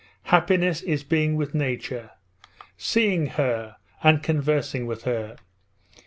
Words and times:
Happiness 0.23 0.81
is 0.81 1.03
being 1.03 1.35
with 1.35 1.53
nature, 1.53 2.09
seeing 2.75 3.27
her, 3.27 3.75
and 4.01 4.23
conversing 4.23 4.87
with 4.87 5.03
her. 5.03 5.35